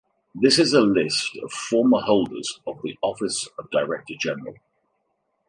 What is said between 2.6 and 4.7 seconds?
of the office of director-general.